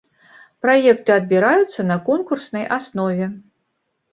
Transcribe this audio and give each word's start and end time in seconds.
Праекты 0.65 1.11
адбіраюцца 1.19 1.81
на 1.91 1.99
конкурснай 2.09 2.65
аснове. 2.79 3.29